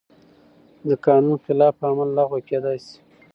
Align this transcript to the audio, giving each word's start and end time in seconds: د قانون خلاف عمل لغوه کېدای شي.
د 0.87 0.89
قانون 1.05 1.37
خلاف 1.45 1.75
عمل 1.87 2.09
لغوه 2.17 2.39
کېدای 2.49 2.77
شي. 2.85 2.97